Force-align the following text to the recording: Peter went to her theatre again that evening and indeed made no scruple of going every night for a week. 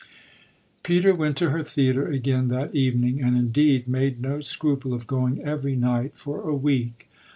Peter 0.81 1.13
went 1.13 1.37
to 1.37 1.51
her 1.51 1.63
theatre 1.63 2.07
again 2.07 2.47
that 2.47 2.73
evening 2.73 3.21
and 3.21 3.37
indeed 3.37 3.87
made 3.87 4.19
no 4.19 4.41
scruple 4.41 4.95
of 4.95 5.05
going 5.05 5.39
every 5.43 5.75
night 5.75 6.13
for 6.15 6.49
a 6.49 6.55
week. 6.55 7.07